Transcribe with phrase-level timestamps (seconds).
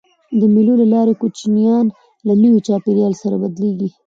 [0.39, 1.85] د مېلو له لاري کوچنيان
[2.27, 3.89] له نوي چاپېریال سره بلديږي.